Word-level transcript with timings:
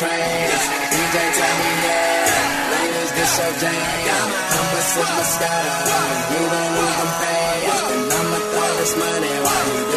trance. 0.00 0.64
DJ 0.96 1.16
tell 1.36 1.54
me 1.60 1.70
yeah, 1.84 2.72
ladies 2.72 3.12
this 3.12 3.36
your 3.36 3.52
jam. 3.60 4.28
I'm 4.56 4.72
a 4.72 4.82
superstar, 4.96 5.64
you 6.32 6.42
don't 6.52 6.72
lose 6.76 6.96
them 7.00 7.12
fast, 7.20 7.84
and 7.92 8.12
I'ma 8.18 8.38
throw 8.48 8.70
this 8.80 8.94
money 8.96 9.34
while 9.44 9.66
you 9.76 9.89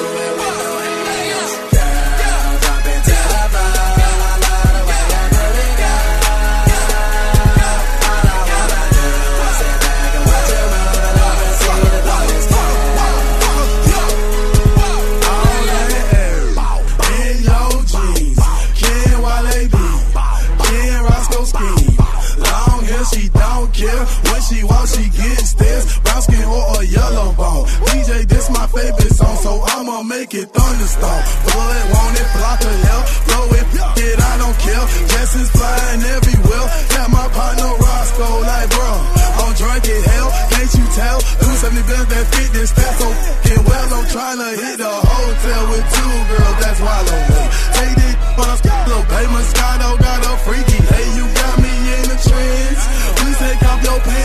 When 24.34 24.42
she 24.42 24.64
walk, 24.66 24.88
she 24.90 25.06
gets 25.14 25.54
stares. 25.54 25.86
Brown 26.02 26.22
skin 26.26 26.42
or 26.42 26.82
a 26.82 26.84
yellow 26.90 27.38
bone. 27.38 27.70
DJ, 27.94 28.26
this 28.26 28.50
my 28.50 28.66
favorite 28.66 29.14
song, 29.14 29.38
so 29.46 29.62
I'ma 29.62 30.02
make 30.02 30.34
it 30.34 30.50
thunderstorm. 30.50 31.22
It, 31.46 31.86
want 31.94 32.18
it, 32.18 32.30
block 32.34 32.60
her 32.66 32.78
hell. 32.90 33.04
Blow 33.30 33.46
it, 33.54 33.66
it, 34.02 34.18
I 34.18 34.34
don't 34.42 34.58
care. 34.58 34.86
Jessens 35.14 35.50
flying 35.54 36.02
everywhere. 36.18 36.66
Got 36.98 37.10
my 37.14 37.28
partner 37.30 37.78
Roscoe 37.78 38.42
like, 38.42 38.70
bro, 38.74 38.92
I'm 39.38 39.54
drunk 39.54 39.86
in 39.86 40.02
hell. 40.02 40.30
Can't 40.50 40.74
you 40.82 40.86
tell? 40.98 41.20
270 41.46 41.86
bands 41.86 42.10
that 42.10 42.26
fit 42.34 42.50
this 42.58 42.70
stat 42.74 42.94
so 42.98 43.14
fucking 43.14 43.64
well. 43.70 43.88
I'm 43.94 44.08
trying 44.10 44.40
to 44.42 44.50
hit 44.66 44.78
the 44.82 44.94
hotel 44.98 45.62
with 45.70 45.86
two 45.94 46.14
girls, 46.34 46.58
that's 46.58 46.82
wild 46.82 47.06
on 47.06 47.22
me. 47.30 47.42
Take 47.78 47.96
this 48.02 48.14
on 48.34 48.50
a 48.50 48.78
little 48.90 49.06
pay 49.14 49.26
Moscato 49.30 49.90
got 50.02 50.26
a 50.26 50.34
freaky. 50.42 50.80
Hey, 50.90 51.08
you 51.18 51.26
got 51.38 51.56
me 51.62 51.70
in 51.70 52.04
the 52.10 52.18
trance. 52.18 52.82
Please 53.22 53.38
take 53.38 53.62
off 53.70 53.84
your 53.84 54.00
pants. 54.00 54.23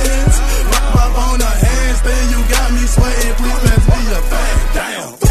Rock 0.72 0.96
up 0.96 1.18
on 1.18 1.38
the 1.38 1.52
handstand, 1.64 2.27
you 2.32 2.41
got 2.50 2.68
me 2.72 2.84
sweating. 2.86 3.34
Please 3.34 3.60
pass 3.64 3.84
me 3.88 4.00
a 4.12 4.20
fan. 4.30 4.74
Damn. 4.74 5.27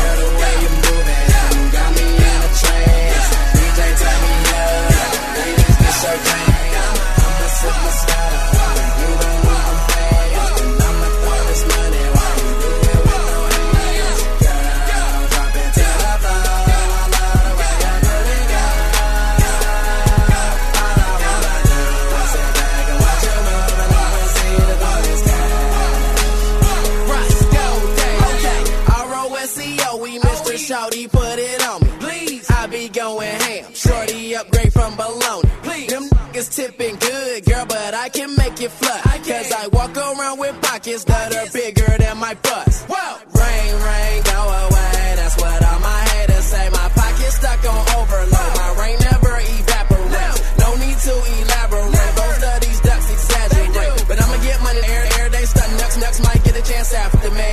It. 38.87 39.01
Cause 39.27 39.51
I 39.51 39.67
walk 39.67 39.95
around 39.97 40.39
with 40.39 40.55
pockets 40.61 41.03
that 41.05 41.35
are 41.35 41.49
bigger 41.51 41.91
than 41.99 42.17
my 42.17 42.33
bust. 42.35 42.87
Whoa. 42.87 43.19
Rain, 43.35 43.73
rain, 43.75 44.17
go 44.23 44.39
away. 44.39 45.03
That's 45.19 45.35
what 45.35 45.59
all 45.67 45.79
my 45.79 46.01
haters 46.15 46.45
say. 46.45 46.65
My 46.71 46.87
pocket's 46.95 47.35
stuck 47.35 47.61
on 47.67 47.81
overload. 47.99 48.51
My 48.55 48.69
rain 48.79 48.97
never 49.03 49.33
evaporates. 49.35 50.39
No 50.63 50.69
need 50.79 50.97
to 50.97 51.13
elaborate. 51.43 52.13
Most 52.15 52.41
of 52.43 52.57
these 52.63 52.79
ducks 52.81 53.07
exaggerate. 53.11 54.07
But 54.07 54.17
I'ma 54.23 54.37
get 54.43 54.57
money 54.63 54.81
air, 54.87 55.05
air 55.19 55.29
they 55.29 55.45
stunt 55.45 55.71
nuts, 55.75 55.97
nuts 55.97 56.19
might 56.23 56.41
get 56.43 56.55
a 56.55 56.63
chance 56.63 56.93
after 56.93 57.31
me. 57.31 57.51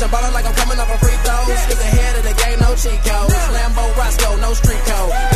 Jump 0.00 0.12
out 0.16 0.32
like 0.32 0.46
I'm 0.46 0.56
coming 0.56 0.78
off 0.80 0.90
a 0.90 0.98
free 0.98 1.18
throws. 1.22 1.60
Get 1.68 1.78
the 1.78 1.90
head 1.92 2.14
of 2.16 2.24
the 2.24 2.34
game, 2.40 2.58
no 2.64 2.70
cheat 2.74 3.00
codes. 3.04 3.34
Lambo 3.52 3.84
Roscoe, 4.00 4.36
no 4.40 4.50
street 4.54 4.82
code. 4.88 5.31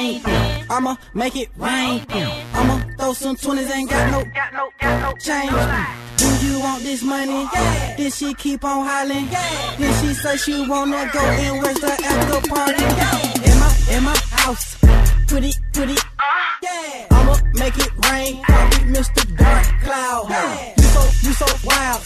Rain. 0.00 0.22
I'ma 0.70 0.96
make 1.14 1.36
it 1.36 1.48
rain. 1.56 2.04
I'ma 2.54 2.76
throw 2.98 3.12
some 3.12 3.36
20s, 3.36 3.70
ain't 3.70 3.90
got 3.90 4.10
no, 4.10 4.24
got 4.32 4.52
no, 4.52 4.70
got 4.80 4.96
no 5.02 5.10
change. 5.18 5.50
Do 6.16 6.46
you 6.46 6.60
want 6.60 6.82
this 6.82 7.02
money? 7.02 7.48
Yeah. 7.52 7.96
Then 7.96 8.10
she 8.10 8.34
keep 8.34 8.64
on 8.64 8.86
hollering. 8.86 9.28
Yeah. 9.30 9.76
Then 9.78 9.92
she 10.00 10.14
say 10.14 10.36
she 10.36 10.68
wanna 10.68 11.10
go 11.12 11.20
and 11.20 11.62
where's 11.62 11.80
the 11.80 11.92
after 11.92 12.48
party? 12.48 12.82
Yeah. 12.82 13.48
In 13.48 13.56
my, 13.62 13.70
in 13.94 14.02
my 14.04 14.16
house. 14.42 14.76
Pretty, 15.28 15.52
pretty. 15.72 15.96
Uh-huh. 15.96 16.58
Yeah. 16.62 17.06
I'ma 17.10 17.34
make 17.54 17.76
it 17.78 17.92
rain. 18.10 18.36
Me 18.36 18.98
Mr. 18.98 19.22
Dark 19.36 19.66
Cloud. 19.84 20.26
Yeah. 20.30 20.74
You 20.76 20.88
so, 20.94 21.02
you 21.26 21.32
so 21.32 21.46
wild. 21.64 22.02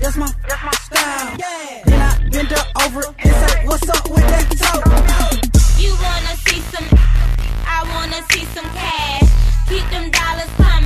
That's 0.00 0.16
my, 0.16 0.30
that's 0.48 0.64
my 0.64 0.72
style. 0.88 1.36
Yeah. 1.38 1.82
Then 1.86 2.00
I 2.00 2.28
bend 2.30 2.48
her 2.48 2.64
over 2.86 3.02
and 3.18 3.32
say, 3.40 3.66
what's 3.66 3.88
up 3.88 4.10
with 4.10 4.26
that? 4.28 5.51
You 5.82 5.90
wanna 5.94 6.36
see 6.46 6.60
some? 6.70 6.86
I 7.66 7.82
wanna 7.92 8.22
see 8.30 8.44
some 8.54 8.70
cash. 8.70 9.28
Keep 9.68 9.90
them 9.90 10.12
dollars 10.12 10.48
coming. 10.56 10.81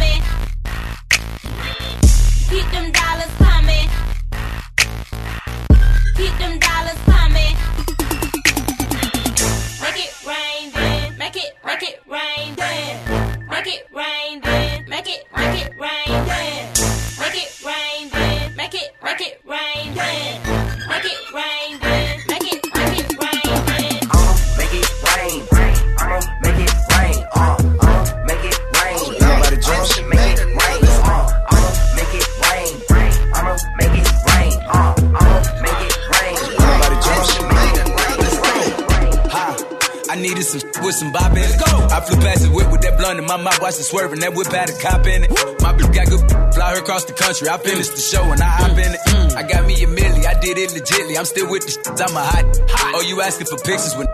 Needed 40.26 40.44
some 40.44 40.62
with 40.82 40.94
some 40.94 41.12
bop 41.12 41.32
in 41.32 41.38
it. 41.38 41.62
I 41.92 42.00
flew 42.00 42.18
past 42.20 42.42
the 42.42 42.50
whip 42.50 42.70
with 42.70 42.80
that 42.82 42.98
blunt 42.98 43.18
in 43.18 43.26
my 43.26 43.36
mouth, 43.36 43.60
watched 43.60 43.78
it 43.78 43.84
swerving. 43.84 44.20
That 44.20 44.34
whip 44.34 44.48
had 44.48 44.70
a 44.70 44.76
cop 44.78 45.06
in 45.06 45.24
it. 45.24 45.30
My 45.62 45.72
bitch 45.72 45.92
got 45.94 46.06
good, 46.10 46.54
fly 46.54 46.74
her 46.74 46.80
across 46.80 47.04
the 47.04 47.12
country. 47.12 47.48
I 47.48 47.58
finished 47.58 47.94
the 47.94 48.00
show 48.00 48.24
and 48.32 48.40
I 48.40 48.46
hop 48.46 48.72
in 48.72 48.92
it. 48.94 49.00
I 49.36 49.42
got 49.42 49.66
me 49.66 49.74
a 49.82 49.86
milli, 49.86 50.26
I 50.26 50.38
did 50.40 50.58
it 50.58 50.70
legitly. 50.70 51.16
I'm 51.16 51.24
still 51.24 51.50
with 51.50 51.64
the 51.64 51.70
shit, 51.70 52.00
I'm 52.00 52.16
a 52.16 52.24
hot. 52.24 52.44
hot. 52.70 52.92
Oh, 52.96 53.02
you 53.02 53.20
asking 53.20 53.46
for 53.46 53.58
pictures 53.58 53.94
with 53.96 54.08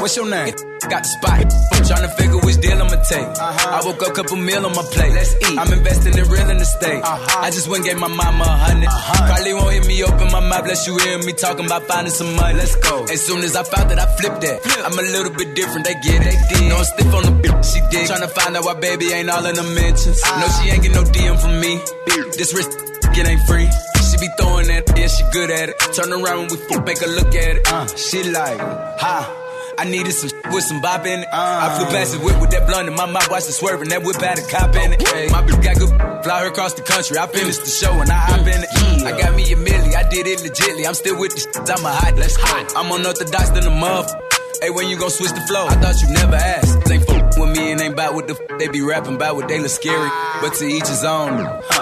What's 0.00 0.16
your 0.16 0.28
name? 0.28 0.54
Got 0.90 1.02
the 1.04 1.08
spot. 1.14 1.46
I'm 1.72 1.84
trying 1.86 2.02
to 2.02 2.12
figure 2.18 2.38
which 2.42 2.58
deal 2.58 2.74
I'ma 2.74 2.98
take. 3.06 3.22
Uh-huh. 3.22 3.78
I 3.78 3.86
woke 3.86 4.02
up, 4.02 4.14
couple 4.14 4.36
meal 4.36 4.66
on 4.66 4.74
my 4.74 4.82
plate. 4.90 5.14
Let's 5.14 5.30
eat. 5.38 5.58
I'm 5.58 5.70
investing 5.72 6.18
in 6.18 6.26
real 6.26 6.50
estate. 6.58 7.02
Uh-huh. 7.02 7.38
I 7.38 7.50
just 7.50 7.68
went 7.68 7.86
and 7.86 7.94
gave 7.94 8.00
my 8.02 8.10
mama 8.10 8.42
a 8.42 8.82
100 8.82 8.86
uh-huh. 8.86 9.26
Probably 9.30 9.54
won't 9.54 9.72
hear 9.72 9.84
me 9.86 10.02
open 10.02 10.26
my 10.32 10.40
mouth, 10.40 10.64
bless 10.64 10.86
you 10.86 10.98
hear 10.98 11.18
me 11.22 11.32
talking 11.32 11.66
about 11.66 11.86
finding 11.86 12.12
some 12.12 12.34
money. 12.34 12.58
Let's 12.58 12.74
go. 12.76 13.04
As 13.04 13.22
soon 13.22 13.42
as 13.46 13.54
I 13.54 13.62
found 13.62 13.90
that, 13.90 13.98
I 13.98 14.06
flipped 14.18 14.40
that. 14.42 14.62
Flip. 14.62 14.82
I'm 14.86 14.98
a 14.98 15.02
little 15.02 15.32
bit 15.32 15.54
different, 15.54 15.86
they 15.86 15.94
get 16.02 16.18
it. 16.18 16.34
They 16.34 16.38
did. 16.50 16.68
No, 16.68 16.76
I'm 16.78 16.84
stiff 16.84 17.14
on 17.14 17.22
the 17.30 17.34
bitch, 17.42 17.62
she 17.62 17.80
did. 17.90 18.06
Trying 18.06 18.26
to 18.26 18.32
find 18.34 18.56
out 18.56 18.64
why 18.64 18.74
baby 18.74 19.12
ain't 19.14 19.30
all 19.30 19.46
in 19.46 19.54
the 19.54 19.66
mentions. 19.78 20.18
No, 20.22 20.46
she 20.58 20.70
ain't 20.70 20.82
get 20.82 20.92
no 20.98 21.04
DM 21.04 21.38
from 21.38 21.60
me. 21.60 21.78
This 22.34 22.54
wrist, 22.54 22.74
it 22.74 23.26
ain't 23.26 23.42
free. 23.46 23.70
She 24.10 24.18
be 24.18 24.28
throwing 24.34 24.66
that, 24.66 24.82
yeah, 24.98 25.06
she 25.06 25.22
good 25.30 25.50
at 25.50 25.70
it. 25.70 25.78
Turn 25.94 26.10
around 26.12 26.38
when 26.42 26.48
we 26.50 26.56
fuck, 26.66 26.84
make 26.84 26.98
her 26.98 27.06
look 27.06 27.34
at 27.34 27.56
it. 27.56 27.62
Uh, 27.70 27.86
she 27.94 28.24
like, 28.34 28.58
ha. 28.98 29.41
I 29.78 29.84
needed 29.84 30.12
some 30.12 30.30
with 30.52 30.64
some 30.64 30.80
bop 30.80 31.06
in 31.06 31.20
it. 31.20 31.28
Ah. 31.32 31.66
I 31.66 31.78
flew 31.78 31.86
past 31.86 32.12
the 32.12 32.20
whip 32.20 32.40
with 32.40 32.50
that 32.50 32.66
blunt 32.66 32.88
in 32.88 32.94
my 32.94 33.06
mouth, 33.06 33.28
watched 33.30 33.48
it 33.48 33.52
swerving. 33.52 33.88
That 33.88 34.02
whip 34.02 34.20
had 34.20 34.38
a 34.38 34.46
cop 34.46 34.74
in 34.76 34.92
it. 34.92 35.00
My 35.32 35.42
bitch 35.42 35.62
got 35.62 35.76
good, 35.78 35.90
fly 36.24 36.42
her 36.42 36.48
across 36.48 36.74
the 36.74 36.82
country. 36.82 37.18
I 37.18 37.26
finished 37.26 37.64
the 37.64 37.70
show 37.70 37.92
and 38.00 38.10
I 38.10 38.18
hop 38.18 38.46
in 38.46 38.62
it. 38.62 38.70
I 39.06 39.18
got 39.18 39.34
me 39.34 39.52
a 39.52 39.56
milli, 39.56 39.94
I 39.94 40.08
did 40.08 40.26
it 40.26 40.40
legitly. 40.40 40.86
I'm 40.86 40.94
still 40.94 41.18
with 41.18 41.34
the 41.34 41.40
shit, 41.40 41.70
I'm 41.70 41.84
a 41.84 41.90
hot, 41.92 42.16
let's 42.16 42.36
hot. 42.36 42.72
I'm 42.76 42.90
unorthodox 42.92 43.50
than 43.50 43.66
a 43.66 43.70
muff. 43.70 44.12
Hey, 44.60 44.70
when 44.70 44.88
you 44.88 44.96
gon' 44.96 45.10
switch 45.10 45.32
the 45.32 45.40
flow? 45.42 45.66
I 45.66 45.74
thought 45.74 46.00
you 46.00 46.08
never 46.14 46.36
asked. 46.36 46.86
Fuck 46.86 47.11
with 47.38 47.56
me 47.56 47.72
and 47.72 47.80
ain't 47.80 47.96
bout 47.96 48.14
what 48.14 48.26
the 48.28 48.34
f- 48.34 48.58
they 48.58 48.68
be 48.68 48.80
rapping 48.82 49.16
about 49.16 49.36
what 49.36 49.48
they 49.48 49.58
look 49.58 49.70
scary. 49.70 50.10
But 50.40 50.54
to 50.54 50.66
each 50.66 50.88
his 50.88 51.04
own. 51.04 51.38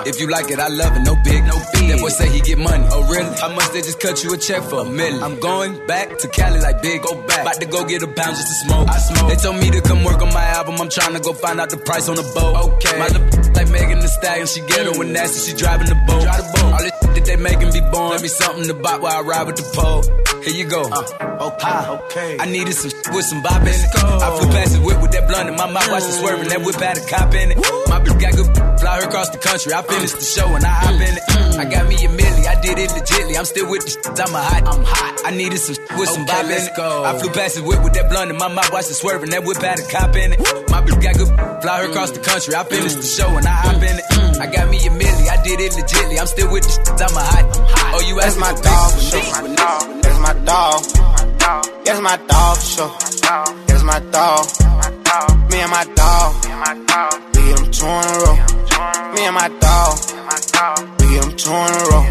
If 0.07 0.21
you 0.21 0.29
like 0.29 0.51
it, 0.51 0.59
I 0.59 0.69
love 0.69 0.97
it. 0.97 1.01
No 1.01 1.15
big, 1.25 1.45
no 1.45 1.57
fee. 1.73 1.89
That 1.89 2.01
boy 2.01 2.09
say 2.09 2.29
he 2.31 2.41
get 2.41 2.59
money. 2.59 2.85
Oh 2.91 3.09
really? 3.11 3.33
How 3.37 3.53
much 3.55 3.71
they 3.71 3.81
just 3.83 4.01
cut 4.01 4.23
you 4.25 4.33
a 4.35 4.39
check 4.39 4.63
for 4.63 4.81
a 4.81 4.85
million? 4.85 5.23
I'm 5.23 5.39
going 5.41 5.87
back 5.87 6.19
to 6.19 6.29
Cali 6.29 6.61
like 6.61 6.83
big. 6.83 7.03
Go 7.03 7.15
back. 7.27 7.43
About 7.43 7.61
to 7.61 7.67
go 7.67 7.85
get 7.85 8.03
a 8.03 8.07
pound 8.07 8.37
just 8.37 8.49
to 8.49 8.55
smoke. 8.67 8.89
I 8.89 8.99
smoke. 8.99 9.29
They 9.29 9.37
told 9.37 9.57
me 9.57 9.71
to 9.71 9.81
come 9.81 10.05
work 10.05 10.23
on 10.23 10.33
my 10.33 10.45
album. 10.45 10.77
I'm 10.81 10.89
trying 10.89 11.15
to 11.15 11.21
go 11.21 11.33
find 11.33 11.61
out 11.61 11.71
the 11.71 11.79
price 11.79 12.09
on 12.09 12.17
the 12.17 12.27
boat. 12.35 12.75
Okay. 12.75 12.99
My 12.99 13.09
like 13.55 13.71
Megan 13.71 14.01
Thee 14.01 14.09
Stallion. 14.09 14.47
She 14.47 14.61
ghetto 14.61 15.01
and 15.01 15.13
nasty. 15.13 15.51
She 15.51 15.57
driving 15.57 15.89
the 15.89 15.99
boat. 16.07 16.23
Drive 16.23 16.39
the 16.39 16.59
boat. 16.61 16.73
All 16.73 16.79
this 16.79 16.93
that 17.01 17.25
they 17.25 17.37
making 17.37 17.73
be 17.73 17.81
born. 17.93 18.11
Let 18.11 18.23
me 18.23 18.29
something 18.29 18.67
to 18.69 18.75
buy 18.75 18.97
while 18.99 19.19
I 19.19 19.21
ride 19.21 19.47
with 19.47 19.57
the 19.57 19.67
pole. 19.75 20.03
Here 20.43 20.55
you 20.55 20.65
go. 20.65 20.83
Uh. 20.91 21.30
Okay. 21.55 21.89
okay. 22.07 22.37
I 22.39 22.47
needed 22.47 22.75
some 22.75 22.91
shit 22.91 23.09
with 23.15 23.25
some 23.25 23.43
bop 23.43 23.63
in 23.63 23.69
it. 23.69 23.91
I 23.95 24.29
flew 24.39 24.51
past 24.51 24.75
the 24.75 24.81
whip 24.81 25.01
with 25.03 25.13
that 25.13 25.29
blunt 25.29 25.49
in 25.49 25.57
my 25.57 25.71
mouth, 25.71 25.91
watched 25.91 26.07
it 26.07 26.17
swerving. 26.21 26.49
That 26.49 26.63
whip 26.63 26.77
had 26.77 26.99
a 26.99 27.05
cop 27.07 27.35
in 27.35 27.53
it. 27.53 27.57
My 27.89 27.99
bitch 28.01 28.21
got 28.21 28.33
good, 28.35 28.49
fly 28.81 29.01
her 29.01 29.09
across 29.09 29.31
the 29.31 29.39
country. 29.39 29.73
I 29.73 29.83
finished 29.83 30.17
the 30.19 30.25
show 30.25 30.47
and 30.55 30.65
I 30.65 30.71
hop 30.71 30.95
in 30.95 31.15
it. 31.17 31.25
I 31.61 31.65
got 31.65 31.89
me 31.89 31.97
a 31.97 32.09
milli, 32.09 32.45
I 32.47 32.61
did 32.61 32.79
it 32.79 32.91
legitly. 32.91 33.37
I'm 33.37 33.45
still 33.45 33.69
with 33.71 33.85
the 33.85 33.91
shit, 33.91 34.07
I'm 34.07 34.35
a 34.35 34.41
hot. 34.41 34.63
I'm 34.67 34.85
hot. 34.85 35.21
I 35.27 35.31
needed 35.31 35.59
some 35.59 35.75
shit 35.75 35.93
with 35.99 36.09
some 36.09 36.27
bop 36.27 36.45
in 36.45 36.51
it. 36.51 36.73
I 36.79 37.19
flew 37.19 37.31
past 37.31 37.57
the 37.57 37.63
whip 37.63 37.83
with 37.85 37.95
that 37.95 38.09
blunt 38.09 38.31
in 38.31 38.37
my 38.37 38.49
mouth, 38.49 38.71
watched 38.73 38.91
it 38.91 38.95
swerving. 38.95 39.31
That 39.31 39.45
whip 39.45 39.59
had 39.59 39.79
a 39.79 39.87
cop 39.91 40.17
in 40.17 40.33
it. 40.33 40.41
My 40.71 40.81
bitch 40.81 41.01
got 41.03 41.15
good, 41.19 41.31
fly 41.63 41.85
her 41.85 41.91
across 41.91 42.11
the 42.11 42.21
country. 42.21 42.55
I 42.55 42.65
finished 42.65 42.97
the 42.97 43.07
show 43.07 43.29
and 43.37 43.47
I 43.47 43.57
hop 43.67 43.83
in 43.83 43.97
it. 43.99 44.07
I 44.41 44.47
got 44.47 44.71
me 44.71 44.79
a 44.79 44.91
milli, 44.91 45.29
I 45.29 45.43
did 45.43 45.61
it 45.61 45.73
legitly. 45.73 46.19
I'm 46.19 46.27
still 46.27 46.51
with 46.51 46.65
the 46.65 46.73
shit, 46.73 46.97
I'm 46.97 47.17
a 47.17 47.21
hot. 47.21 47.45
Oh, 47.93 48.03
you 48.09 48.21
asked 48.21 48.39
my 48.39 48.53
dog 48.57 50.00
my 50.21 50.35
dog. 50.45 50.83
That's 51.85 52.01
my 52.01 52.17
dog 52.29 52.59
show. 52.59 52.89
That's 53.67 53.83
my 53.83 53.99
dog. 54.11 54.47
Me 55.51 55.61
and 55.61 55.71
my 55.71 55.85
dog. 55.95 56.31
We 57.35 57.41
get 57.43 57.57
them 57.57 57.71
two 57.73 57.87
in 57.87 58.05
a 58.05 58.19
row. 58.23 58.37
Me 59.15 59.25
and 59.27 59.35
my 59.35 59.49
dog. 59.61 59.99
We 60.99 61.07
get 61.11 61.23
them 61.23 61.37
two 61.37 61.51
in 61.51 61.73
a 61.75 61.83
row. 61.91 62.05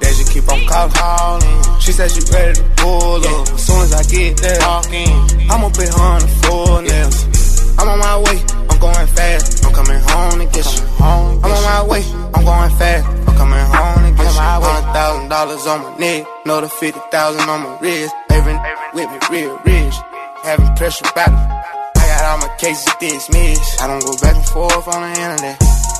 They 0.00 0.10
just 0.18 0.32
keep 0.32 0.48
on 0.48 0.60
calling. 0.66 1.80
She 1.80 1.92
said 1.92 2.10
she 2.10 2.20
ready 2.32 2.54
to 2.54 2.64
pull 2.76 3.24
up. 3.24 3.48
As 3.48 3.66
soon 3.66 3.80
as 3.82 3.92
I 3.92 4.02
get 4.04 4.36
there. 4.38 4.60
I'ma 4.62 5.68
her 5.68 6.02
on 6.02 6.20
the 6.20 6.28
floor 6.42 6.82
nails. 6.82 7.78
I'm 7.78 7.88
on 7.88 7.98
my 7.98 8.16
way. 8.18 8.38
I'm 8.70 8.78
going 8.80 9.06
fast. 9.06 9.64
I'm 9.64 9.72
coming 9.72 10.00
home 10.00 10.38
to 10.40 10.46
get 10.46 10.66
you. 10.66 10.82
I'm 10.98 11.44
on 11.44 11.62
my 11.62 11.86
way. 11.88 12.02
I'm 12.34 12.44
going 12.44 12.70
fast. 12.76 13.06
I'm 13.28 13.36
coming 13.36 13.66
home 13.66 13.95
to 14.34 14.42
you. 14.42 14.66
Hundred 14.66 14.92
thousand 14.92 15.28
dollars 15.28 15.66
on 15.66 15.78
my 15.82 15.96
neck. 15.98 16.26
Another 16.44 16.68
fifty 16.68 17.00
thousand 17.10 17.48
on 17.48 17.60
my 17.62 17.78
wrist. 17.78 18.14
Every 18.30 18.56
with 18.94 19.08
me 19.10 19.18
real 19.30 19.58
rich. 19.64 19.94
Having 20.42 20.74
pressure 20.76 21.06
battle. 21.14 21.38
I 21.38 22.04
got 22.10 22.24
all 22.30 22.38
my 22.38 22.50
cases 22.58 22.88
dismissed. 22.98 23.82
I 23.82 23.86
don't 23.86 24.02
go 24.02 24.16
back 24.22 24.36
and 24.36 24.46
forth 24.46 24.88
on 24.88 25.02
the 25.02 25.12
internet. 25.14 25.56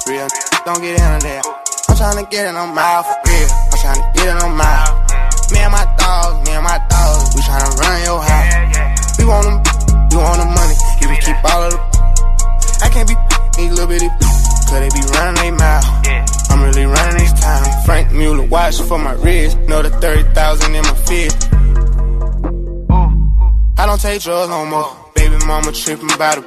Real 0.06 0.28
don't 0.64 0.80
get 0.82 0.98
into 0.98 1.26
that. 1.26 1.42
I'm 1.88 1.96
trying 1.96 2.18
to 2.24 2.26
get 2.30 2.46
it 2.46 2.56
on 2.56 2.74
my 2.74 3.02
for 3.06 3.18
real. 3.30 3.48
I'm 3.70 3.78
trying 3.78 4.00
to 4.02 4.08
get 4.18 4.26
it 4.34 4.42
on 4.42 4.52
my. 4.58 5.06
Me 5.54 5.62
and 5.62 5.70
my 5.70 5.86
dogs, 5.94 6.42
me 6.42 6.52
and 6.58 6.64
my 6.66 6.78
dogs, 6.90 7.30
we 7.34 7.40
tryna 7.46 7.70
run 7.78 7.96
your 8.02 8.18
house. 8.18 9.18
We 9.18 9.24
want 9.24 9.46
them, 9.46 9.58
we 10.10 10.16
want 10.18 10.38
the 10.42 10.48
money. 10.50 10.74
You 10.98 11.06
can 11.06 11.20
keep 11.22 11.38
all 11.46 11.62
of 11.62 11.70
the. 11.70 11.78
I 12.82 12.90
can't 12.90 13.06
be 13.06 13.14
these 13.54 13.70
little 13.70 13.86
bitty, 13.86 14.10
cause 14.66 14.80
they 14.80 14.90
be 14.90 15.02
running 15.14 15.34
their 15.42 15.52
mouth. 15.52 15.86
I'm 16.50 16.62
really 16.62 16.84
running 16.86 17.18
this 17.18 17.32
time. 17.40 17.84
Franck 17.84 18.12
Muller 18.12 18.46
watch 18.46 18.80
for 18.82 18.98
my 18.98 19.12
wrist. 19.12 19.58
Know 19.68 19.82
the 19.82 19.90
30,000 19.90 20.74
in 20.74 20.82
my 20.82 20.94
fist. 21.06 21.48
I 23.78 23.86
don't 23.86 24.00
take 24.00 24.22
drugs 24.22 24.50
no 24.50 24.64
more. 24.66 24.90
Baby 25.14 25.36
mama 25.46 25.72
tripping 25.72 26.12
about 26.12 26.38
it. 26.38 26.44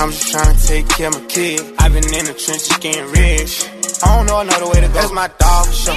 I'm 0.00 0.10
just 0.10 0.30
trying 0.32 0.54
to 0.56 0.66
take 0.66 0.88
care 0.88 1.08
of 1.08 1.14
my 1.20 1.26
kid. 1.26 1.60
I've 1.78 1.92
been 1.92 2.04
in 2.04 2.24
the 2.26 2.34
trenches 2.34 2.76
getting 2.78 3.06
rich. 3.12 3.64
I 4.02 4.16
don't 4.16 4.26
know 4.26 4.40
another 4.40 4.66
way 4.66 4.80
to 4.80 4.88
go. 4.88 4.94
That's 4.94 5.12
my 5.12 5.28
dog 5.38 5.66
for 5.66 5.72
sure. 5.72 5.94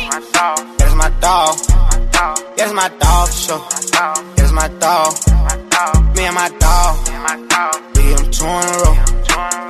That's 0.78 0.96
my 0.96 1.10
dog. 1.20 1.58
That's 2.56 2.74
my 2.74 2.90
dog 3.00 3.28
for 3.28 3.34
sure. 3.34 3.62
That's 4.36 4.52
my 4.52 4.68
dog. 4.80 5.14
Me 6.16 6.24
and 6.26 6.36
my 6.36 6.50
dog. 6.60 7.06
Get 7.96 8.18
them 8.18 8.32
two 8.32 8.46
in 8.46 8.64
a 8.64 8.78
row. 8.84 8.96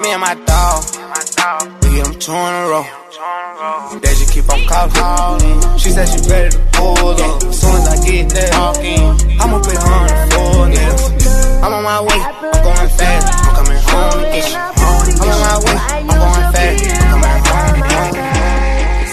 Me 0.01 0.11
and 0.11 0.21
my 0.21 0.35
dog. 0.45 1.76
Get 1.97 2.05
them 2.05 2.19
two 2.19 2.31
in 2.31 2.37
a 2.37 2.69
row. 2.69 2.85
They 3.97 4.13
just 4.13 4.31
keep 4.31 4.47
on 4.53 4.61
calling. 4.67 5.79
She 5.79 5.89
said 5.89 6.05
she 6.05 6.29
ready 6.29 6.51
to 6.51 6.59
pull 6.73 6.93
up. 6.93 7.41
As 7.41 7.59
soon 7.59 7.73
as 7.73 7.87
I 7.89 8.05
get 8.05 8.29
there, 8.29 8.51
walk 8.53 8.77
in. 8.85 9.41
I'ma 9.41 9.57
put 9.57 9.73
her 9.73 9.93
on 9.97 10.05
the 10.05 10.13
floor 10.29 10.69
nails. 10.69 11.03
I'm 11.63 11.73
on 11.73 11.83
my 11.83 12.01
way. 12.01 12.19
I'm 12.21 12.61
going 12.61 12.89
fast. 13.01 13.25
I'm 13.33 13.55
coming 13.57 13.81
home 13.81 14.13
to 14.13 14.29
get 14.29 14.45
you. 14.45 14.57
I'm 14.57 14.77
on 15.25 15.41
my 15.41 15.57
way. 15.65 15.73
I'm 15.73 16.05
going 16.05 16.45
fast. 16.53 16.85
I'm 16.85 17.09
coming 17.09 17.41
home. 17.49 17.81
home. 17.89 18.13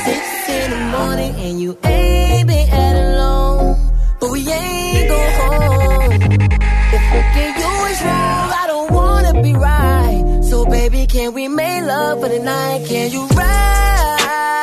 Six 0.05 0.49
in 0.51 0.69
the 0.69 0.81
morning 0.93 1.33
and 1.41 1.61
you 1.63 1.79
ain't 1.85 2.47
been 2.47 2.69
at 2.69 2.97
alone, 2.97 3.81
but 4.21 4.31
we 4.31 4.41
ain't 4.47 5.04
love 12.05 12.21
for 12.21 12.29
the 12.29 12.39
night? 12.41 12.87
Can 12.89 13.11
you 13.15 13.23
ride, 13.41 14.56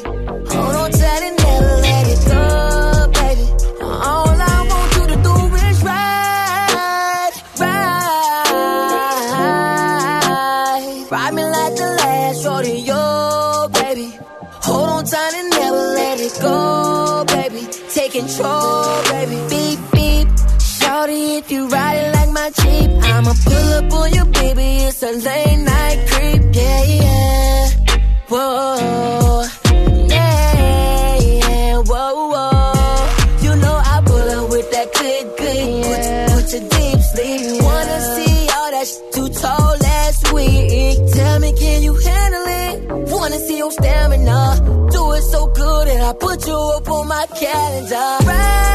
Hold 0.52 0.74
on 0.82 0.90
tight 1.00 1.22
and 1.28 1.36
never 1.44 1.72
let 1.86 2.04
it 2.14 2.20
go, 2.32 2.44
baby. 3.20 3.46
All 4.08 4.36
I 4.52 4.58
want 4.70 4.88
you 4.96 5.04
to 5.12 5.18
do 5.28 5.34
is 5.68 5.78
ride, 5.90 7.34
ride, 7.62 8.66
ride 11.14 11.34
me 11.38 11.44
like 11.56 11.74
the 11.82 11.88
last 12.00 12.38
rodeo, 12.46 13.02
baby. 13.80 14.08
Hold 14.66 14.88
on 14.96 15.02
tight 15.04 15.34
and 15.40 15.48
never 15.58 15.82
let 16.00 16.16
it 16.26 16.34
go, 16.40 16.56
baby. 17.34 17.62
Take 17.94 18.12
control, 18.12 19.02
baby. 19.12 19.38
Shawty, 21.00 21.38
if 21.38 21.50
you 21.50 21.66
ride 21.68 21.96
it 21.96 22.14
like 22.14 22.30
my 22.30 22.50
Jeep, 22.60 22.90
I'ma 23.14 23.32
pull 23.44 23.72
up 23.78 23.92
on 23.92 24.12
you, 24.12 24.24
baby. 24.26 24.84
It's 24.84 25.02
a 25.02 25.12
late 25.12 25.56
night 25.64 25.98
creep, 26.10 26.42
yeah 26.52 26.82
yeah. 26.84 27.68
Whoa, 28.28 29.46
yeah 30.08 31.16
yeah, 31.16 31.76
whoa 31.90 32.28
whoa. 32.32 33.44
You 33.44 33.56
know 33.62 33.76
I 33.82 34.02
pull 34.04 34.28
up 34.36 34.50
with 34.50 34.70
that 34.72 34.88
good 34.92 35.24
good, 35.38 35.84
put, 35.88 36.02
put 36.34 36.52
your 36.52 36.68
deep 36.68 37.00
sleep. 37.12 37.62
Wanna 37.62 38.00
see 38.14 38.48
all 38.56 38.70
that 38.70 38.86
shit 38.86 39.16
you 39.16 39.28
told 39.44 39.80
last 39.80 40.32
week? 40.34 40.98
Tell 41.14 41.38
me, 41.40 41.52
can 41.54 41.82
you 41.82 41.94
handle 41.94 42.46
it? 42.46 43.10
Wanna 43.10 43.38
see 43.38 43.56
your 43.56 43.72
stamina? 43.72 44.88
Do 44.92 45.12
it 45.12 45.22
so 45.22 45.46
good 45.46 45.88
that 45.88 46.00
I 46.02 46.12
put 46.12 46.46
you 46.46 46.58
up 46.76 46.88
on 46.90 47.08
my 47.08 47.26
calendar. 47.40 48.26
Ride, 48.28 48.69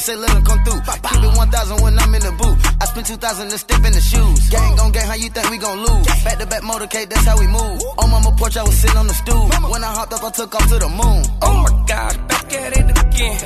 and 0.00 0.02
say 0.02 0.16
let 0.16 0.30
'em 0.36 0.44
come 0.44 0.64
through. 0.64 0.80
Keep 0.80 1.24
it 1.24 1.36
1,000 1.36 1.82
when 1.82 1.98
I'm 1.98 2.14
in 2.14 2.22
the 2.22 2.32
booth. 2.32 2.58
I 2.80 2.84
spend 2.86 3.06
2,000 3.06 3.50
to 3.50 3.58
step 3.58 3.84
in 3.84 3.92
the 3.92 4.00
shoes. 4.00 4.48
Gang 4.50 4.76
gon' 4.76 4.92
gang, 4.92 5.06
how 5.06 5.14
you 5.14 5.30
think 5.30 5.50
we 5.50 5.58
gon' 5.58 5.78
lose? 5.84 6.06
Back 6.24 6.38
to 6.38 6.46
back 6.46 6.62
motorcade, 6.62 7.08
that's 7.10 7.26
how 7.26 7.38
we 7.38 7.46
move. 7.46 7.82
On 7.98 8.10
mama 8.10 8.32
porch, 8.36 8.56
I 8.56 8.62
was 8.62 8.74
sitting 8.74 8.96
on 8.96 9.06
the 9.06 9.14
stool. 9.14 9.48
When 9.70 9.84
I 9.84 9.92
hopped 9.92 10.12
up, 10.12 10.24
I 10.24 10.30
took 10.30 10.54
off 10.54 10.68
to 10.68 10.78
the 10.78 10.88
moon. 10.88 11.22
Oh 11.42 11.56
my 11.64 11.84
gosh, 11.86 12.16
back 12.28 12.52
at 12.52 12.76
it 12.76 12.98
again. 13.04 13.38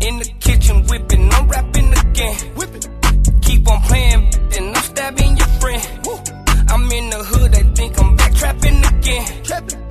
In 0.00 0.18
the 0.18 0.28
kitchen 0.40 0.86
whipping, 0.86 1.32
I'm 1.32 1.48
rapping 1.48 1.92
again. 1.92 2.36
Keep 3.42 3.68
on 3.68 3.80
playing, 3.82 4.30
and 4.56 4.76
I'm 4.76 4.82
stabbing 4.82 5.36
your 5.36 5.50
friend. 5.60 5.82
I'm 6.70 6.92
in 6.92 7.10
the 7.10 7.24
hood, 7.24 7.52
they 7.52 7.62
think 7.74 7.98
I'm 8.00 8.16
back 8.16 8.34
trapping 8.34 8.84
again. 8.84 9.87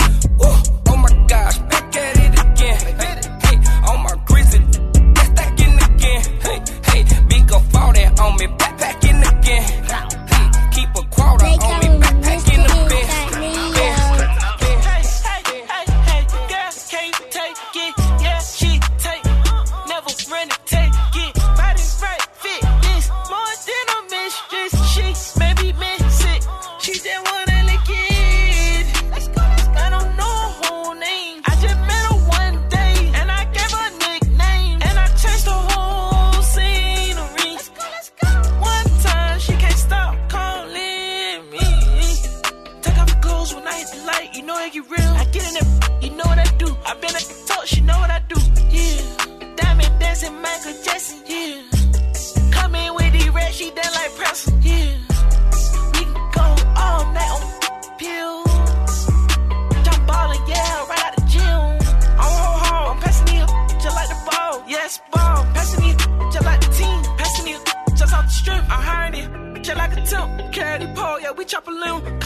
Temp. 70.10 70.54
Carry 70.54 70.86
yeah, 71.22 71.32
we 71.32 71.46
chop 71.46 71.68
a 71.68 71.72
limb. 71.72 72.18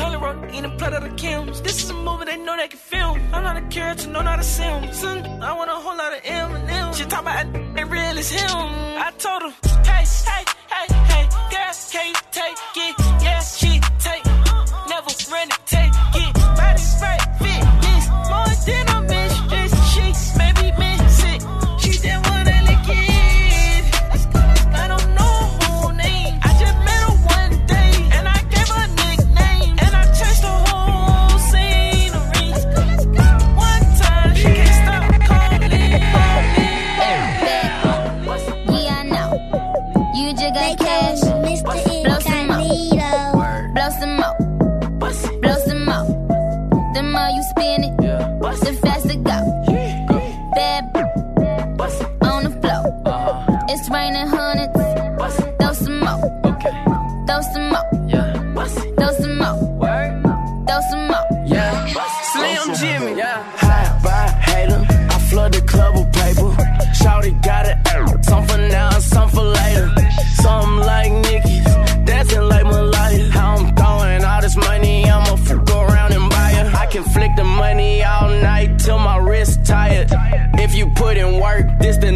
In 0.54 0.64
the 0.64 0.70
blood 0.78 0.94
of 0.94 1.04
the 1.04 1.10
Kims. 1.10 1.64
This 1.64 1.84
is 1.84 1.90
a 1.90 1.94
movie 1.94 2.26
they 2.26 2.38
know 2.38 2.56
they 2.58 2.68
can 2.68 2.78
film. 2.78 3.20
I'm 3.34 3.44
not 3.44 3.58
a 3.58 3.62
character, 3.62 4.10
no, 4.10 4.22
not 4.22 4.40
a 4.40 4.44
sim. 4.44 4.94
Son, 4.94 5.26
I 5.42 5.54
want 5.54 5.70
a 5.70 5.74
whole 5.74 5.98
lot 5.98 6.14
of 6.14 6.20
M&M. 6.24 6.94
She 6.94 7.06
talk 7.06 7.22
about 7.22 7.46
it 7.46 7.86
real 7.86 8.18
as 8.24 8.30
him. 8.30 8.58
I 9.06 9.12
told 9.18 9.42
her, 9.44 9.54
hey, 9.84 10.04
hey, 10.30 10.44
hey, 10.74 10.88
hey, 11.12 11.26
girl, 11.52 11.74
can't 11.92 12.18
take 12.32 12.58
it. 12.76 13.00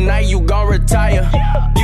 Night 0.05 0.25
you 0.27 0.39
gon' 0.39 0.67
retire. 0.67 1.29
You 1.33 1.74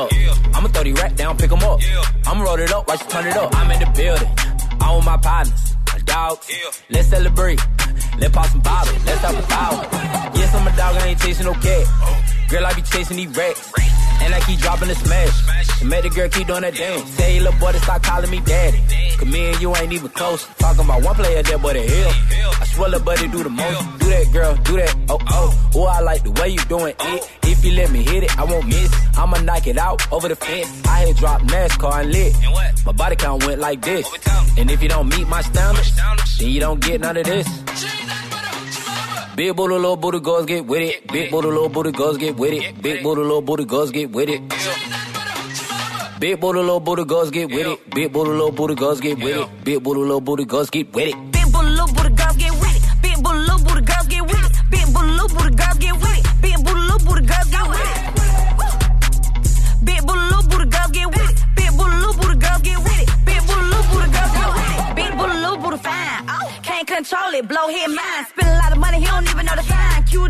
up. 0.00 0.10
I'ma 0.54 0.68
throw 0.68 0.84
the 0.84 0.92
rack 0.94 1.14
down, 1.16 1.36
pick 1.36 1.52
'em 1.52 1.62
up. 1.70 1.78
I'ma 2.26 2.42
roll 2.42 2.60
it 2.60 2.72
up 2.72 2.88
while 2.88 2.98
she 2.98 3.04
turn 3.04 3.26
it 3.26 3.36
up. 3.36 3.54
I'm 3.54 3.70
in 3.70 3.80
the 3.80 3.90
building. 3.98 4.30
I'm 4.80 4.96
with 4.96 5.06
my 5.06 5.16
partners, 5.16 5.76
my 5.92 5.98
dogs. 6.00 6.46
Let's 6.90 7.08
celebrate. 7.08 7.60
Let's 8.20 8.34
pop 8.34 8.46
some 8.46 8.60
bottles. 8.60 9.04
Let's 9.06 9.20
have 9.20 9.38
a 9.38 9.42
power. 9.48 9.82
Yes, 10.36 10.54
I'm 10.54 10.66
a 10.66 10.76
dog, 10.76 10.96
I 10.96 11.06
ain't 11.08 11.20
chasing 11.20 11.46
no 11.46 11.54
cat. 11.54 11.86
Girl, 12.50 12.66
I 12.66 12.74
be 12.74 12.82
chasing 12.82 13.16
these 13.16 13.34
racks. 13.36 13.72
And 14.22 14.34
I 14.34 14.40
keep 14.40 14.60
dropping 14.60 14.88
the 14.88 14.94
smash. 14.94 15.80
And 15.80 15.88
make 15.88 16.02
the 16.02 16.10
girl 16.10 16.28
keep 16.28 16.46
doing 16.46 16.60
that 16.60 16.74
dance. 16.74 17.08
Say, 17.10 17.40
little 17.40 17.58
boy, 17.58 17.72
to 17.72 17.80
stop 17.80 18.02
calling 18.02 18.30
me 18.30 18.40
daddy. 18.40 18.78
Cause 19.16 19.28
me 19.28 19.52
and 19.52 19.60
you 19.62 19.74
ain't 19.76 19.92
even 19.92 20.10
close. 20.10 20.46
Talking 20.58 20.84
about 20.84 21.02
one 21.02 21.14
player 21.14 21.42
there, 21.42 21.58
but 21.58 21.76
a 21.76 21.80
hill. 21.80 22.10
I 22.60 22.64
swear, 22.66 22.90
little 22.90 23.04
buddy, 23.04 23.28
do 23.28 23.42
the 23.42 23.48
most. 23.48 23.98
Do 24.00 24.10
that, 24.10 24.32
girl, 24.32 24.54
do 24.56 24.76
that. 24.76 24.94
Oh, 25.08 25.18
oh. 25.28 25.70
Oh, 25.74 25.84
I 25.84 26.00
like 26.00 26.22
the 26.22 26.32
way 26.32 26.48
you 26.48 26.58
doing 26.68 26.94
it. 26.98 27.30
If 27.44 27.64
you 27.64 27.72
let 27.72 27.90
me 27.90 28.02
hit 28.02 28.24
it, 28.24 28.38
I 28.38 28.44
won't 28.44 28.66
miss. 28.66 28.92
I'ma 29.16 29.38
knock 29.40 29.66
it 29.66 29.78
out 29.78 30.12
over 30.12 30.28
the 30.28 30.36
fence. 30.36 30.86
I 30.86 31.06
had 31.06 31.16
dropped 31.16 31.46
NASCAR 31.46 32.02
and 32.02 32.12
lit. 32.12 32.34
My 32.84 32.92
body 32.92 33.16
count 33.16 33.46
went 33.46 33.60
like 33.60 33.80
this. 33.80 34.06
And 34.58 34.70
if 34.70 34.82
you 34.82 34.88
don't 34.88 35.08
meet 35.08 35.26
my 35.28 35.40
standards, 35.40 35.92
then 36.38 36.50
you 36.50 36.60
don't 36.60 36.80
get 36.80 37.00
none 37.00 37.16
of 37.16 37.24
this. 37.24 37.48
Big 39.40 39.56
booty, 39.56 39.74
low 39.74 39.96
booty, 39.96 40.20
girls 40.20 40.44
get 40.44 40.66
with 40.66 40.82
it. 40.82 41.10
Big 41.10 41.30
booty, 41.30 41.48
low 41.48 41.66
booty, 41.70 41.92
girls 41.92 42.18
get 42.18 42.36
with 42.36 42.52
it. 42.52 42.82
Big 42.82 43.02
booty, 43.02 43.22
low 43.22 43.40
booty, 43.40 43.64
girls 43.64 43.90
get 43.90 44.10
with 44.10 44.28
it. 44.28 44.42
Big 46.20 46.38
booty, 46.38 46.58
low 46.58 46.78
booty, 46.78 47.04
girls 47.06 47.30
get 47.30 47.48
with 47.48 47.66
it. 47.66 47.90
Big 47.94 48.12
booty, 48.12 48.32
low 48.32 48.50
booty, 48.50 48.74
girls 48.74 49.00
get 49.00 49.16
with 49.18 49.36
it. 49.38 49.64
Big 49.64 49.82
booty, 49.82 49.98
low 50.00 50.20
booty, 50.20 50.44
girls 50.44 50.68
get 50.68 50.84
with 50.92 51.06
it. 51.06 51.14
Big 51.32 51.42
booty, 51.54 51.70
low 51.70 51.88
booty, 51.88 52.10
girls 52.10 52.36
get 52.36 52.52
with 52.52 52.66
it. 52.66 52.92
Big 53.00 53.16
booty, 53.24 53.40
low 53.40 53.62
booty, 54.28 54.66
girls 54.68 54.90
get 54.92 55.08
with 55.08 55.24
it. 55.24 55.44
Big 59.86 60.04
booty, 60.04 60.26
low 60.28 60.42
booty, 60.42 60.68
girls 60.68 60.90
get 60.92 61.08
with 61.08 61.30
it. 61.30 61.46
Big 61.56 61.72
booty, 61.78 61.96
low 61.96 62.12
booty, 62.12 62.36
girls 62.36 62.60
get 62.62 62.84
with 62.84 62.92
it. 62.92 63.10
Fine. 65.82 66.26
Can't 66.62 66.86
control 66.86 67.32
it, 67.32 67.48
blow 67.48 67.68
his 67.68 67.88
mind. 67.88 68.26
Spin 68.28 68.49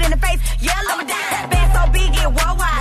in 0.03 0.11
the 0.11 0.17
face, 0.19 0.41
yeah, 0.61 0.73
down. 1.07 1.51
Band 1.51 1.73
so 1.73 1.93
big, 1.93 2.15
it 2.15 2.27
worldwide. 2.27 2.80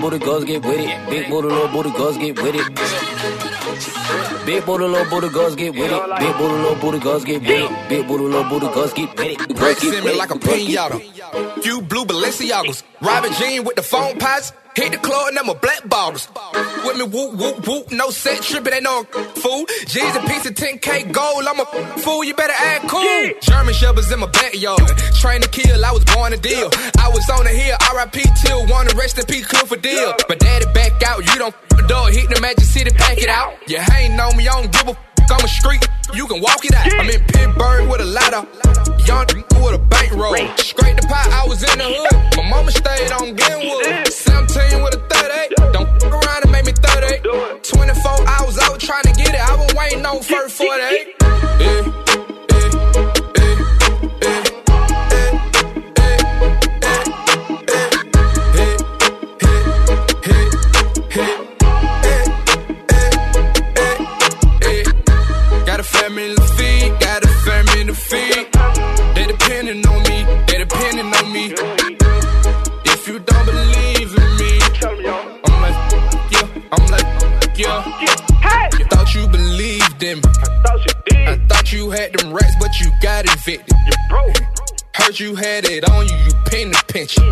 Booty, 0.00 0.18
girls 0.18 0.44
get 0.44 0.64
with 0.64 0.80
it. 0.80 1.10
Big 1.10 1.28
booty, 1.28 1.48
little 1.48 1.68
booty, 1.68 1.90
girls 1.90 2.18
get 2.18 2.40
with 2.42 2.54
it. 2.54 2.66
Big 4.46 4.64
booty, 4.64 4.84
little 4.84 5.10
booty, 5.10 5.28
girls 5.28 5.54
get 5.56 5.74
with 5.74 5.92
it. 5.92 6.18
Big 6.18 6.36
booty, 6.36 6.54
little 6.54 6.74
booty, 6.76 6.98
girls 6.98 7.24
get 7.24 7.40
with 7.40 7.50
it. 7.50 7.88
Big 7.88 8.08
booty, 8.08 8.24
little 8.24 8.44
booty, 8.44 8.74
girls 8.74 8.92
get 8.94 9.16
with 9.16 9.40
it. 9.40 9.56
Break 9.56 9.82
me 9.82 10.14
like 10.14 10.30
a 10.30 10.34
pinata. 10.34 11.62
Few 11.62 11.82
blue 11.82 12.04
Balenciagos. 12.04 12.82
Robert 13.00 13.32
Jean 13.32 13.64
with 13.64 13.76
the 13.76 13.82
phone 13.82 14.18
pots. 14.18 14.52
Hit 14.76 14.92
the 14.92 14.98
club 14.98 15.28
and 15.28 15.38
I'm 15.38 15.48
a 15.48 15.54
black 15.54 15.88
bottles. 15.88 16.28
With 16.84 16.96
me 16.96 17.04
whoop 17.04 17.34
whoop 17.34 17.66
whoop. 17.66 17.90
No 17.90 18.10
set 18.10 18.40
tripping, 18.42 18.72
ain't 18.72 18.84
no 18.84 19.02
fool. 19.42 19.66
G's 19.86 20.14
a 20.16 20.20
piece 20.20 20.46
of 20.46 20.54
10k 20.54 21.10
gold. 21.12 21.44
I'm 21.46 21.58
a 21.60 21.64
fool. 22.00 22.22
You 22.24 22.34
better 22.34 22.54
act 22.56 22.88
cool. 22.88 23.30
German 23.42 23.74
shepherds 23.74 24.10
in 24.12 24.20
my 24.20 24.26
backyard. 24.26 24.80
Train 25.20 25.40
to 25.42 25.48
kill. 25.48 25.84
I 25.84 25.90
was 25.92 26.04
born 26.04 26.32
to 26.32 26.38
deal. 26.38 26.70
I 26.98 27.10
was 27.12 27.28
on 27.30 27.44
the 27.44 27.50
hill. 27.50 27.76
R.I.P. 27.94 28.22
Till. 28.44 28.66
Wanna 28.68 28.94
rest 28.94 29.18
in 29.18 29.26
peace. 29.26 29.46
Clifford 29.46 29.82
deal. 29.82 30.14
But 30.28 30.38
daddy 30.38 30.66
back 30.72 31.02
out. 31.02 31.18
You 31.26 31.38
don't 31.38 31.54
f- 31.72 31.88
dog. 31.88 32.12
Hit 32.12 32.30
the 32.30 32.40
Magic 32.40 32.64
City. 32.64 32.90
Pack 32.90 33.18
it 33.18 33.28
out. 33.28 33.54
You 33.68 33.78
hating 33.80 34.18
on 34.20 34.36
me. 34.36 34.46
I 34.48 34.52
don't 34.52 34.72
give 34.72 34.86
a 34.88 34.90
f- 34.90 34.98
I'm 35.30 35.44
a 35.44 35.48
street. 35.48 35.86
You 36.14 36.26
can 36.26 36.40
walk 36.40 36.64
it 36.64 36.74
out. 36.74 36.92
I'm 36.94 37.08
in 37.10 37.20
Pittsburgh 37.26 37.88
with 37.88 38.00
a 38.00 38.04
ladder. 38.04 38.46
Young 39.06 39.26
with 39.62 39.74
a 39.74 39.79
bankroll. 40.10 40.56
Straight 40.56 40.96
the 40.96 41.06
pot, 41.06 41.28
I 41.28 41.46
was 41.46 41.62
in 41.62 41.78
the 41.78 41.84
hood. 41.84 42.36
My 42.36 42.48
mama 42.48 42.70
stayed 42.70 43.12
on 43.12 43.34
Glenwood. 43.34 44.08
17 44.08 44.82
with 44.82 44.94
a 44.94 45.00
38. 45.08 45.72
Don't 45.72 45.88
f 45.88 46.12
around 46.12 46.42
and 46.42 46.52
make 46.52 46.66
me 46.66 46.72
38. 46.72 47.22
24 47.64 48.28
hours, 48.28 48.58
I 48.58 48.68
was 48.70 48.82
trying 48.82 49.04
to 49.04 49.12
get 49.12 49.34
it. 49.34 49.40
I 49.40 49.56
was 49.56 49.74
waiting 49.74 50.04
on 50.04 50.22
first 50.22 50.56
48. 50.56 51.14
Yeah. 51.60 52.09
You 81.90 81.96
had 81.96 82.12
them 82.12 82.32
rats, 82.32 82.54
but 82.60 82.78
you 82.78 82.90
got 83.02 83.24
evicted. 83.26 83.74
Heard 84.94 85.18
you 85.18 85.34
had 85.34 85.64
it 85.64 85.88
on 85.90 86.06
you, 86.06 86.14
you 86.14 86.32
pin 86.46 86.70
the 86.70 86.84
pension. 86.86 87.24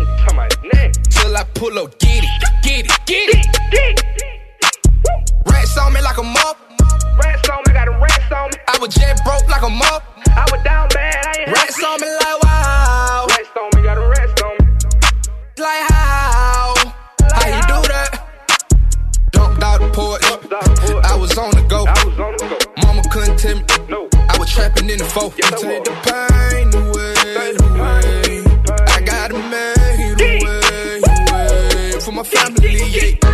Till 1.09 1.37
I 1.37 1.43
pull 1.53 1.77
up, 1.79 1.97
get 1.99 2.23
it, 2.23 2.29
get 2.61 2.85
it, 2.85 3.07
get 3.07 3.29
it. 3.33 4.03
Rats 5.45 5.77
on 5.77 5.93
me 5.93 6.01
like 6.01 6.17
a 6.17 6.23
mop. 6.23 6.57
Rats 7.23 7.49
on 7.49 7.63
me, 7.67 7.73
got 7.73 7.87
a 7.87 7.91
rats 7.91 8.31
on 8.31 8.49
me. 8.49 8.57
I 8.67 8.77
was 8.79 8.93
jet 8.95 9.21
broke 9.23 9.47
like 9.47 9.61
a 9.61 9.69
mop. 9.69 10.03
I 10.35 10.45
was 10.51 10.61
down 10.63 10.89
bad, 10.89 11.25
I 11.25 11.41
ain't 11.41 11.51
Rats 11.51 11.83
on 11.83 12.01
me 12.01 12.07
like 12.07 12.43
wow. 12.43 13.27
Rats 13.29 13.49
on 13.55 13.69
me, 13.75 13.83
got 13.83 13.97
a 13.97 14.07
rats 14.07 14.41
on 14.41 14.57
me. 14.59 14.71
Like 15.57 15.91
how? 15.91 16.73
How 17.31 17.47
you 17.47 17.61
do 17.63 17.87
that? 17.87 18.27
Dumped 19.31 19.63
out 19.63 19.79
the 19.79 19.89
porch. 19.93 20.23
I 21.05 21.15
was 21.15 21.37
on 21.37 21.51
the 21.51 21.61
go. 21.69 21.85
Mama 22.83 23.03
couldn't 23.09 23.37
tell 23.39 23.55
me. 23.55 23.63
No. 23.87 24.09
Trapping 24.49 24.89
in 24.89 24.97
the 24.97 25.05
four. 25.05 25.31
Take 25.31 25.83
the 25.83 25.93
pain 26.05 26.73
away, 26.73 27.13
away. 27.59 28.43
I 28.87 29.01
got 29.01 29.31
it 29.31 29.37
made 29.53 30.41
away, 30.41 31.01
away. 31.05 31.99
For 31.99 32.11
my 32.11 32.23
family, 32.23 32.83
yeah. 32.89 33.28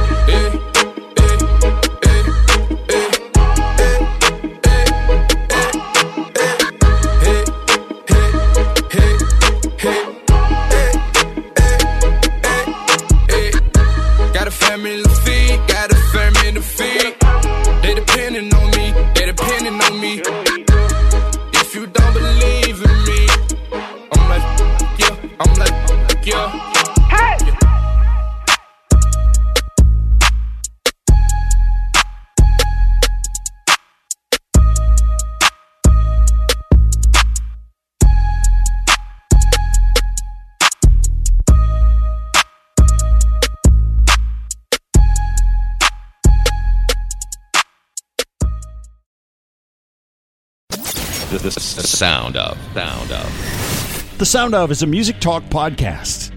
The, 51.45 51.51
the, 51.51 51.81
the 51.83 51.87
sound 51.87 52.37
of, 52.37 52.57
sound 52.73 53.11
of. 53.11 54.15
The 54.17 54.25
Sound 54.25 54.55
of 54.55 54.71
is 54.71 54.81
a 54.81 54.87
music 54.87 55.19
talk 55.19 55.43
podcast. 55.43 56.35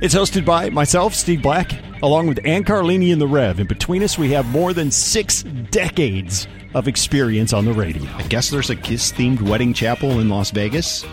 It's 0.00 0.12
hosted 0.12 0.44
by 0.44 0.70
myself, 0.70 1.14
Steve 1.14 1.40
Black, 1.40 1.70
along 2.02 2.26
with 2.26 2.44
Ann 2.44 2.64
Carlini 2.64 3.12
and 3.12 3.20
the 3.20 3.28
Rev. 3.28 3.60
And 3.60 3.68
between 3.68 4.02
us, 4.02 4.18
we 4.18 4.32
have 4.32 4.46
more 4.46 4.72
than 4.72 4.90
six 4.90 5.44
decades 5.70 6.48
of 6.74 6.88
experience 6.88 7.52
on 7.52 7.64
the 7.64 7.72
radio. 7.72 8.02
I 8.16 8.24
guess 8.24 8.50
there's 8.50 8.70
a 8.70 8.74
Kiss 8.74 9.12
themed 9.12 9.40
wedding 9.40 9.72
chapel 9.72 10.18
in 10.18 10.28
Las 10.28 10.50
Vegas. 10.50 11.06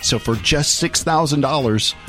So 0.00 0.18
for 0.18 0.34
just 0.34 0.80
six 0.80 1.04
thousand 1.04 1.42
dollars, 1.42 1.94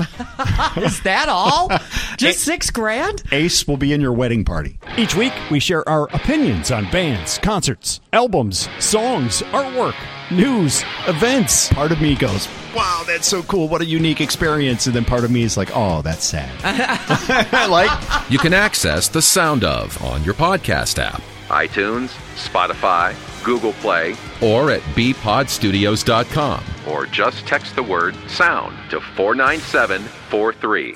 Is 0.77 1.01
that 1.01 1.27
all? 1.29 1.69
Just 2.17 2.39
six 2.39 2.71
grand? 2.71 3.23
Ace 3.31 3.67
will 3.67 3.77
be 3.77 3.93
in 3.93 4.01
your 4.01 4.13
wedding 4.13 4.43
party. 4.43 4.79
Each 4.97 5.15
week, 5.15 5.33
we 5.51 5.59
share 5.59 5.87
our 5.87 6.05
opinions 6.13 6.71
on 6.71 6.89
bands, 6.89 7.37
concerts, 7.37 8.01
albums, 8.11 8.67
songs, 8.79 9.41
artwork, 9.51 9.95
news, 10.31 10.83
events. 11.07 11.69
Part 11.69 11.91
of 11.91 12.01
me 12.01 12.15
goes, 12.15 12.47
"Wow, 12.75 13.03
that's 13.05 13.27
so 13.27 13.43
cool! 13.43 13.67
What 13.67 13.81
a 13.81 13.85
unique 13.85 14.21
experience!" 14.21 14.87
And 14.87 14.95
then 14.95 15.05
part 15.05 15.23
of 15.23 15.29
me 15.31 15.43
is 15.43 15.57
like, 15.57 15.69
"Oh, 15.75 16.01
that's 16.01 16.25
sad." 16.25 16.49
like 17.69 17.91
You 18.29 18.39
can 18.39 18.53
access 18.53 19.07
the 19.07 19.21
sound 19.21 19.63
of 19.63 20.01
on 20.03 20.23
your 20.23 20.33
podcast 20.33 20.97
app, 20.99 21.21
iTunes, 21.49 22.09
Spotify, 22.35 23.13
Google 23.43 23.73
Play, 23.73 24.15
or 24.41 24.71
at 24.71 24.81
bpodstudios.com. 24.95 26.63
Or 26.87 27.05
just 27.05 27.45
text 27.47 27.75
the 27.75 27.83
word 27.83 28.15
sound 28.27 28.75
to 28.89 28.99
49743. 28.99 30.95